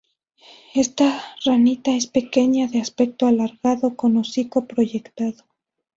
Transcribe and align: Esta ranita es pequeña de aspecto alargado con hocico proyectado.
Esta 0.73 1.23
ranita 1.45 1.91
es 1.95 2.07
pequeña 2.07 2.65
de 2.67 2.79
aspecto 2.81 3.27
alargado 3.27 3.95
con 3.95 4.17
hocico 4.17 4.65
proyectado. 4.65 5.43